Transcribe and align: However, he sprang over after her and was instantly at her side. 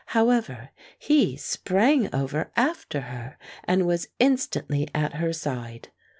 However, 0.17 0.71
he 0.97 1.37
sprang 1.37 2.09
over 2.11 2.49
after 2.55 3.01
her 3.01 3.37
and 3.65 3.85
was 3.85 4.07
instantly 4.19 4.87
at 4.95 5.13
her 5.17 5.31
side. 5.31 5.89